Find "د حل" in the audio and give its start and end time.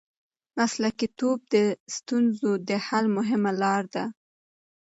2.67-3.05